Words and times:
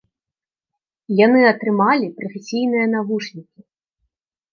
Яны 1.25 1.41
атрымалі 1.51 2.07
прафесійныя 2.21 2.85
навушнікі. 2.95 3.59